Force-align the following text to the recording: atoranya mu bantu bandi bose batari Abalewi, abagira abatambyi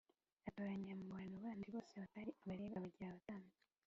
atoranya 0.47 0.93
mu 0.99 1.05
bantu 1.15 1.35
bandi 1.45 1.65
bose 1.75 1.93
batari 2.01 2.31
Abalewi, 2.41 2.75
abagira 2.77 3.07
abatambyi 3.07 3.55